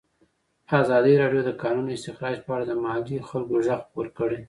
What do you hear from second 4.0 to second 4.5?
کړی.